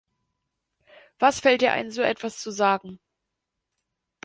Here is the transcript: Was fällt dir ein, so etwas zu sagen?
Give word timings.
Was 1.19 1.41
fällt 1.41 1.61
dir 1.61 1.73
ein, 1.73 1.91
so 1.91 2.01
etwas 2.01 2.39
zu 2.39 2.49
sagen? 2.49 2.99